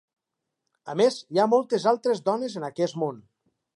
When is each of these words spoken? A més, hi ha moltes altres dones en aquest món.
A 0.93 0.95
més, 1.01 1.17
hi 1.35 1.41
ha 1.43 1.47
moltes 1.51 1.87
altres 1.93 2.23
dones 2.31 2.57
en 2.63 2.67
aquest 2.71 2.99
món. 3.03 3.21